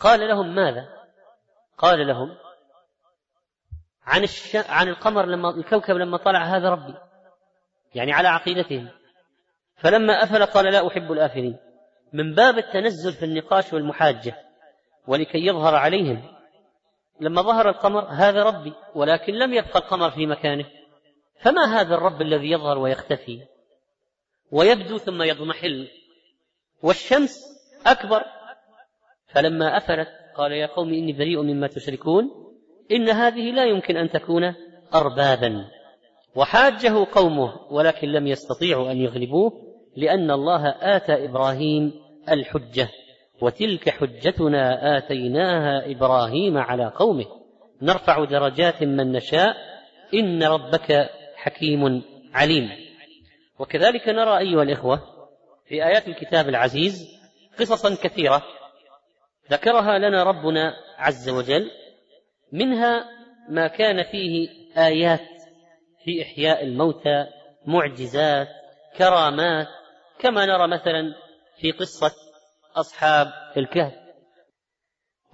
[0.00, 0.88] قال لهم ماذا؟
[1.78, 2.36] قال لهم
[4.06, 4.56] عن الش...
[4.56, 6.94] عن القمر لما الكوكب لما طلع هذا ربي
[7.94, 8.88] يعني على عقيدتهم.
[9.76, 11.58] فلما أفل قال لا أحب الآفلين.
[12.12, 14.34] من باب التنزل في النقاش والمحاجة
[15.06, 16.22] ولكي يظهر عليهم.
[17.20, 20.64] لما ظهر القمر هذا ربي ولكن لم يبقى القمر في مكانه.
[21.40, 23.40] فما هذا الرب الذي يظهر ويختفي؟
[24.50, 25.88] ويبدو ثم يضمحل.
[26.82, 27.38] والشمس
[27.86, 28.22] أكبر.
[29.26, 32.30] فلما أفلت قال يا قوم إني بريء مما تشركون
[32.90, 34.54] إن هذه لا يمكن أن تكون
[34.94, 35.70] أربابا.
[36.34, 39.65] وحاجه قومه ولكن لم يستطيعوا أن يغلبوه.
[39.96, 41.92] لأن الله آتى إبراهيم
[42.30, 42.88] الحجة
[43.42, 47.26] وتلك حجتنا آتيناها إبراهيم على قومه.
[47.82, 49.56] نرفع درجات من نشاء
[50.14, 52.02] إن ربك حكيم
[52.34, 52.70] عليم.
[53.58, 55.00] وكذلك نرى أيها الإخوة
[55.68, 57.08] في آيات الكتاب العزيز
[57.58, 58.42] قصصا كثيرة
[59.50, 61.70] ذكرها لنا ربنا عز وجل
[62.52, 63.04] منها
[63.48, 65.20] ما كان فيه آيات
[66.04, 67.26] في إحياء الموتى
[67.66, 68.48] معجزات
[68.98, 69.66] كرامات
[70.18, 71.14] كما نرى مثلا
[71.60, 72.12] في قصة
[72.76, 73.92] أصحاب الكهف.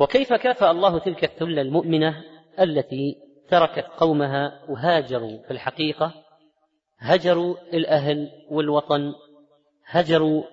[0.00, 2.24] وكيف كافأ الله تلك الثلة المؤمنة
[2.60, 3.16] التي
[3.48, 6.14] تركت قومها وهاجروا في الحقيقة؟
[6.98, 9.12] هجروا الأهل والوطن
[9.86, 10.44] هجروا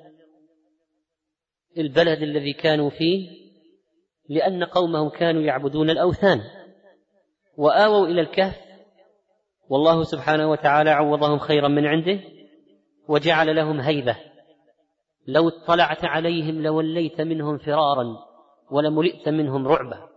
[1.77, 3.29] البلد الذي كانوا فيه
[4.29, 6.41] لأن قومهم كانوا يعبدون الأوثان.
[7.57, 8.55] وآووا إلى الكهف
[9.69, 12.19] والله سبحانه وتعالى عوضهم خيرا من عنده
[13.09, 14.15] وجعل لهم هيبة.
[15.27, 18.17] لو اطلعت عليهم لوليت منهم فرارا
[18.71, 20.09] ولملئت منهم رعبا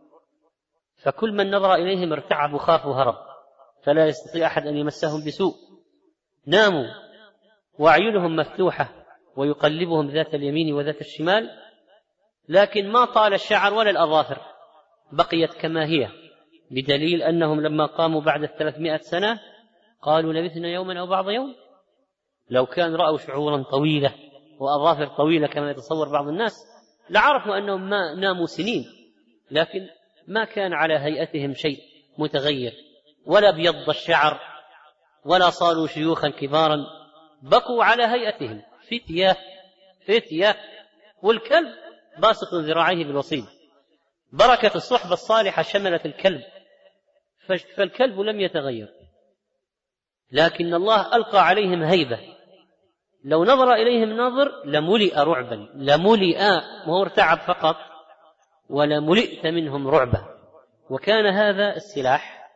[1.02, 3.14] فكل من نظر إليهم ارتعب وخاف وهرب.
[3.84, 5.54] فلا يستطيع أحد أن يمسهم بسوء.
[6.46, 6.86] ناموا
[7.78, 9.04] وأعينهم مفتوحة
[9.36, 11.50] ويقلبهم ذات اليمين وذات الشمال.
[12.48, 14.38] لكن ما طال الشعر ولا الأظافر.
[15.12, 16.08] بقيت كما هي.
[16.70, 19.40] بدليل أنهم لما قاموا بعد الثلاثمائة سنة
[20.02, 21.54] قالوا لبثنا يوما أو بعض يوم.
[22.52, 24.14] لو كان رأوا شعورا طويلة
[24.58, 26.66] وأظافر طويلة كما يتصور بعض الناس
[27.10, 28.84] لعرفوا أنهم ما ناموا سنين
[29.50, 29.88] لكن
[30.28, 31.78] ما كان على هيئتهم شيء
[32.18, 32.72] متغير
[33.26, 34.40] ولا ابيض الشعر
[35.24, 36.76] ولا صاروا شيوخا كبارا
[37.42, 39.36] بقوا على هيئتهم فتية
[40.06, 40.56] فتية
[41.22, 41.74] والكلب
[42.18, 43.44] باسط ذراعيه بالوصيد.
[44.32, 46.42] بركة الصحبة الصالحة شملت الكلب
[47.76, 48.88] فالكلب لم يتغير
[50.32, 52.31] لكن الله ألقى عليهم هيبة.
[53.24, 56.38] لو نظر إليهم ناظر لملئ رعبا لملئ
[56.86, 57.76] ما هو ارتعب فقط
[58.68, 60.18] ولملئت منهم رعبا.
[60.90, 62.48] وكان هذا السلاح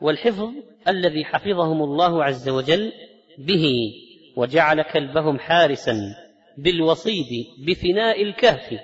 [0.00, 0.48] والحفظ
[0.88, 2.92] الذي حفظهم الله عز وجل
[3.38, 3.92] به
[4.36, 5.96] وجعل كلبهم حارسا
[6.58, 8.80] بالوصيد بفناء الكهف.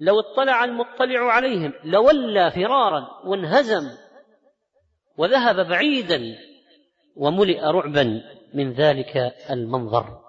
[0.00, 3.88] لو اطلع المطلع عليهم لولى فرارا وانهزم
[5.16, 6.22] وذهب بعيدا
[7.16, 8.22] وملئ رعبا.
[8.54, 9.16] من ذلك
[9.50, 10.22] المنظر.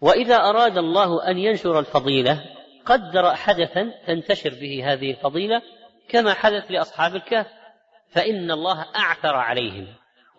[0.00, 2.44] وإذا أراد الله أن ينشر الفضيلة
[2.86, 5.62] قدر حدثا تنتشر به هذه الفضيلة
[6.08, 7.46] كما حدث لأصحاب الكهف
[8.08, 9.86] فإن الله أعثر عليهم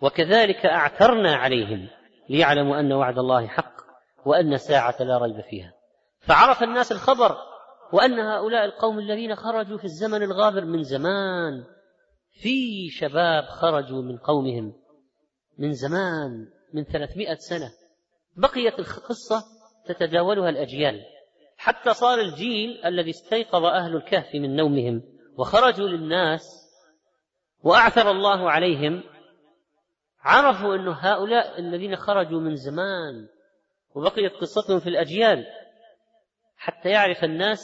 [0.02, 1.88] وكذلك أعثرنا عليهم
[2.28, 3.74] ليعلموا أن وعد الله حق
[4.26, 5.72] وأن الساعة لا ريب فيها.
[6.20, 7.36] فعرف الناس الخبر
[7.92, 11.64] وأن هؤلاء القوم الذين خرجوا في الزمن الغابر من زمان
[12.42, 14.72] في شباب خرجوا من قومهم.
[15.58, 17.70] من زمان من ثلاثمائة سنة
[18.36, 19.44] بقيت القصة
[19.86, 21.00] تتداولها الأجيال.
[21.56, 25.02] حتى صار الجيل الذي استيقظ أهل الكهف من نومهم
[25.38, 26.42] وخرجوا للناس
[27.62, 29.02] وأعثر الله عليهم
[30.20, 33.28] عرفوا أن هؤلاء الذين خرجوا من زمان
[33.94, 35.46] وبقيت قصتهم في الأجيال.
[36.56, 37.60] حتى يعرف الناس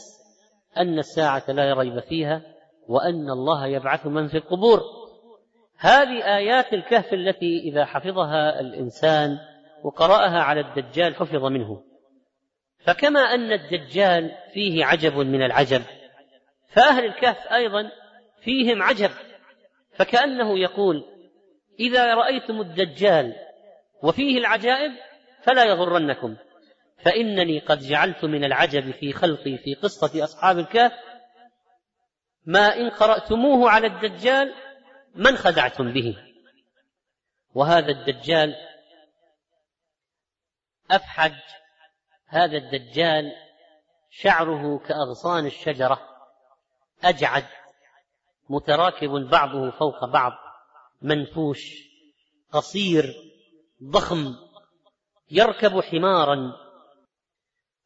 [0.76, 2.42] أن الساعة لا ريب فيها
[2.88, 4.80] وأن الله يبعث من في القبور.
[5.80, 9.38] هذه آيات الكهف التي إذا حفظها الإنسان
[9.84, 11.82] وقرأها على الدجال حفظ منه.
[12.78, 15.82] فكما أن الدجال فيه عجب من العجب
[16.68, 17.90] فأهل الكهف أيضا
[18.40, 19.10] فيهم عجب.
[19.92, 21.04] فكأنه يقول
[21.80, 23.34] إذا رأيتم الدجال
[24.02, 24.92] وفيه العجائب
[25.42, 26.36] فلا يغرنكم
[26.98, 30.92] فإنني قد جعلت من العجب في خلقي في قصة أصحاب الكهف
[32.46, 34.52] ما إن قرأتموه على الدجال
[35.14, 36.16] من خدعتم به؟
[37.54, 38.54] وهذا الدجال
[40.90, 41.38] أفحج
[42.26, 43.32] هذا الدجال
[44.10, 46.00] شعره كأغصان الشجرة
[47.02, 47.46] أجعد
[48.48, 50.32] متراكب بعضه فوق بعض
[51.02, 51.60] منفوش
[52.52, 53.14] قصير
[53.82, 54.36] ضخم
[55.30, 56.56] يركب حمارا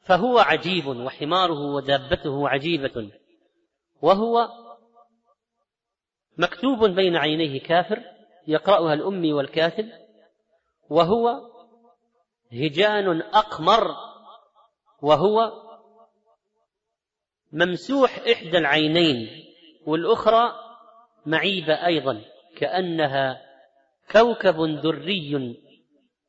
[0.01, 3.11] فهو عجيب وحماره ودابته عجيبة
[4.03, 4.49] وهو
[6.39, 8.03] مكتوب بين عينيه كافر
[8.47, 9.89] يقرأها الأمي والكاتب
[10.91, 11.29] وهو
[12.53, 13.97] هجان أقمر
[15.03, 15.53] وهو
[17.53, 19.29] ممسوح إحدى العينين
[19.87, 20.53] والأخرى
[21.27, 22.25] معيبة أيضا
[22.57, 23.43] كأنها
[24.13, 25.57] كوكب دري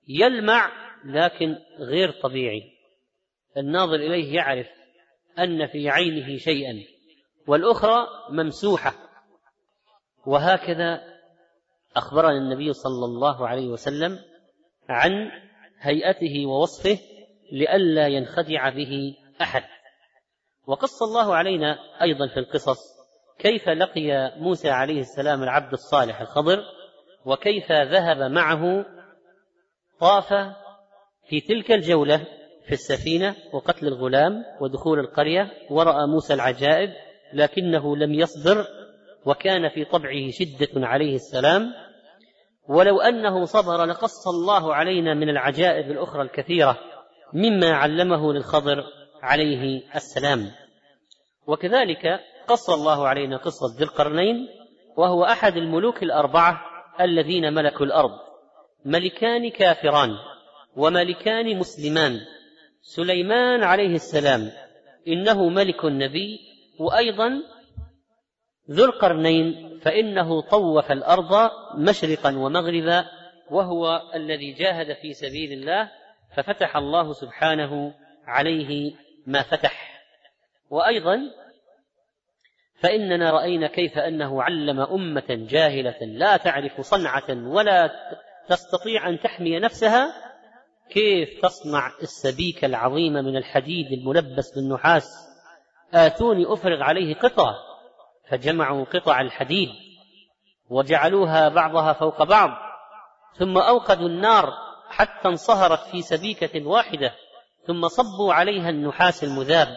[0.08, 0.72] يلمع
[1.06, 2.62] لكن غير طبيعي.
[3.58, 4.68] الناظر إليه يعرف
[5.40, 6.84] أن في عينه شيئا
[7.48, 9.05] والأخرى ممسوحة.
[10.26, 11.02] وهكذا
[11.96, 14.20] أخبرنا النبي صلى الله عليه وسلم
[14.90, 15.32] عن
[15.80, 17.00] هيئته ووصفه
[17.52, 19.64] لئلا ينخدع به أحد.
[20.68, 22.80] وقص الله علينا أيضا في القصص
[23.40, 26.64] كيف لقي موسى عليه السلام العبد الصالح الخضر
[27.26, 28.86] وكيف ذهب معه
[30.00, 30.34] طاف
[31.30, 32.18] في تلك الجولة
[32.68, 36.90] في السفينة وقتل الغلام ودخول القرية ورأى موسى العجائب
[37.34, 38.68] لكنه لم يصبر
[39.26, 41.74] وكان في طبعه شدة عليه السلام
[42.70, 46.78] ولو أنه صبر لقص الله علينا من العجائب الأخرى الكثيرة
[47.34, 48.84] مما علمه للخضر
[49.22, 50.52] عليه السلام.
[51.48, 54.48] وكذلك قص الله علينا قصة ذي القرنين
[54.98, 56.62] وهو أحد الملوك الأربعة
[57.02, 58.12] الذين ملكوا الأرض
[58.86, 60.10] ملكان كافران
[60.76, 62.20] وملكان مسلمان.
[62.82, 64.52] سليمان عليه السلام
[65.08, 66.40] إنه ملك نبي
[66.80, 67.32] وأيضا
[68.72, 73.06] ذو القرنين فإنه طوف الأرض مشرقا ومغربا
[73.52, 75.92] وهو الذي جاهد في سبيل الله
[76.36, 77.94] ففتح الله سبحانه
[78.26, 78.94] عليه
[79.28, 80.02] ما فتح.
[80.70, 81.20] وأيضا
[82.76, 87.92] فإننا رأينا كيف أنه علم أمة جاهلة لا تعرف صنعة ولا
[88.50, 90.14] تستطيع أن تحمي نفسها
[90.90, 95.08] كيف تصنع السبيك العظيم من الحديد الملبس بالنحاس؟
[95.94, 97.54] آتوني أفرغ عليه قطع
[98.30, 99.70] فجمعوا قطع الحديد
[100.70, 102.50] وجعلوها بعضها فوق بعض
[103.40, 104.54] ثم أوقدوا النار
[104.90, 107.12] حتى انصهرت في سبيكة واحدة
[107.68, 109.68] ثم صبوا عليها النحاس المذاب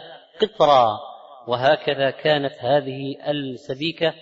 [0.40, 0.98] قطرا.
[1.46, 4.14] وهكذا كانت هذه السبيكة.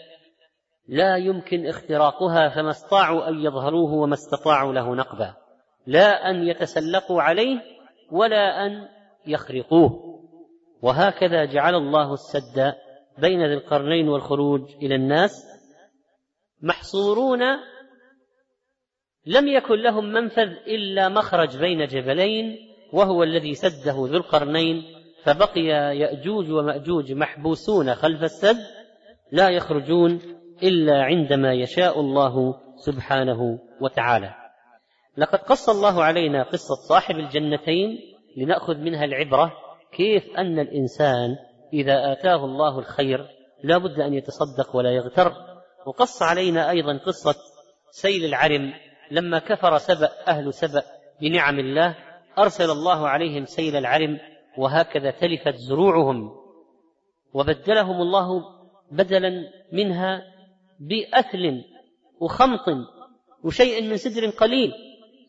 [0.88, 5.34] لا يمكن اختراقها فما استطاعوا أن يظهروه وما استطاعوا له نقبا.
[5.86, 7.60] لا أن يتسلقوا عليه
[8.12, 8.88] ولا أن
[9.26, 9.90] يخرقوه.
[10.82, 12.74] وهكذا جعل الله السد
[13.18, 15.46] بين ذي القرنين والخروج إلى الناس
[16.62, 17.40] محصورون
[19.26, 22.56] لم يكن لهم منفذ إلا مخرج بين جبلين
[22.92, 24.82] وهو الذي سده ذو القرنين
[25.24, 25.66] فبقي
[25.98, 28.56] يأجوج ومأجوج محبوسون خلف السد
[29.32, 30.20] لا يخرجون
[30.62, 34.34] إلا عندما يشاء الله سبحانه وتعالى.
[35.16, 37.98] لقد قص الله علينا قصة صاحب الجنتين
[38.36, 39.52] لنأخذ منها العبرة
[39.92, 41.36] كيف أن الإنسان
[41.76, 43.26] إذا آتاه الله الخير
[43.64, 45.32] لا بد أن يتصدق ولا يغتر.
[45.86, 47.34] وقص علينا أيضا قصة
[47.90, 48.72] سيل العرم.
[49.10, 50.82] لما كفر سبأ أهل سبأ
[51.20, 51.96] بنعم الله
[52.38, 54.18] أرسل الله عليهم سيل العرم
[54.58, 56.30] وهكذا تلفت زروعهم.
[57.34, 58.42] وبدلهم الله
[58.92, 59.30] بدلا
[59.72, 60.22] منها
[60.80, 61.64] بأثل
[62.20, 62.68] وخمط
[63.44, 64.72] وشيء من سدر قليل.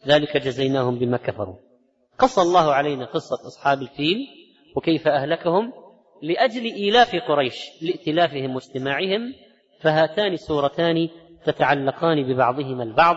[0.08, 1.56] ذلك جزيناهم بما كفروا.
[2.20, 4.18] قص الله علينا قصة أصحاب الفيل
[4.76, 5.87] وكيف أهلكهم.
[6.22, 9.34] لأجل إيلاف قريش لائتلافهم واجتماعهم
[9.82, 11.10] فهاتان سورتان
[11.46, 13.16] تتعلقان ببعضهما البعض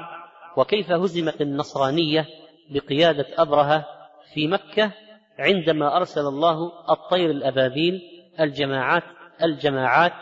[0.56, 2.26] وكيف هزمت النصرانية
[2.70, 3.86] بقيادة أبرهة
[4.34, 4.92] في مكة
[5.38, 8.00] عندما أرسل الله الطير الأبابيل
[8.40, 9.02] الجماعات
[9.42, 10.12] الجماعات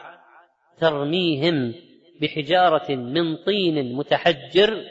[0.80, 1.74] ترميهم
[2.20, 4.84] بحجارة من طين متحجر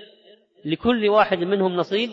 [0.66, 2.10] لكل واحد منهم نصيب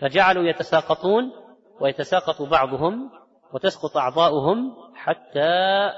[0.00, 1.32] فجعلوا يتساقطون
[1.80, 3.10] ويتساقط بعضهم
[3.54, 5.92] وتسقط أعضاؤهم حتى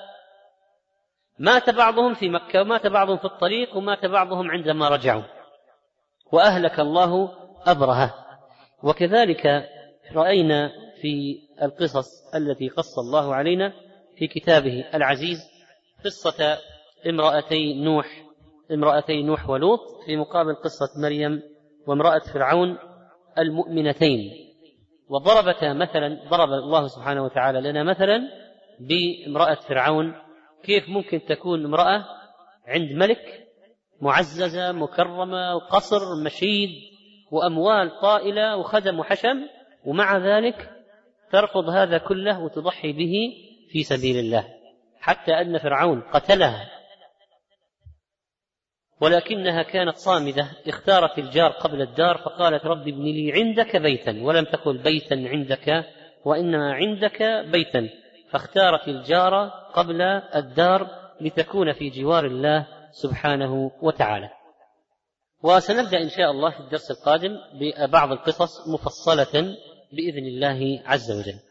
[1.39, 5.23] مات بعضهم في مكة ومات بعضهم في الطريق ومات بعضهم عندما رجعوا.
[6.33, 7.31] وأهلك الله
[7.67, 8.15] أبرهة.
[8.83, 9.69] وكذلك
[10.15, 10.71] رأينا
[11.01, 13.73] في القصص التي قص الله علينا
[14.17, 15.39] في كتابه العزيز
[16.05, 16.59] قصة
[17.07, 18.07] امرأتي نوح
[18.73, 21.43] امرأتي نوح ولوط في مقابل قصة مريم
[21.87, 22.79] وامرأة فرعون
[23.39, 24.31] المؤمنتين.
[25.09, 28.40] وضربتا مثلا ضرب الله سبحانه وتعالى لنا مثلا
[28.81, 30.15] بامرأة فرعون
[30.63, 32.05] كيف ممكن تكون امرأة
[32.67, 33.47] عند ملك
[34.01, 36.71] معززة مكرمة وقصر مشيد
[37.31, 39.47] وأموال طائلة وخدم وحشم
[39.85, 40.71] ومع ذلك
[41.33, 43.13] ترفض هذا كله وتضحي به
[43.73, 44.49] في سبيل الله
[45.01, 46.71] حتى أن فرعون قتلها.
[49.01, 54.79] ولكنها كانت صامدة اختارت الجار قبل الدار فقالت رب ابن لي عندك بيتا ولم تقل
[54.79, 55.85] بيتا عندك
[56.25, 57.23] وإنما عندك
[57.53, 57.89] بيتا.
[58.33, 60.03] فاختارت الجار قبل
[60.35, 60.87] الدار
[61.21, 64.31] لتكون في جوار الله سبحانه وتعالى.
[65.43, 69.57] وسنبدأ إن شاء الله في الدرس القادم ببعض القصص مفصلة
[69.93, 71.50] بإذن الله عز وجل.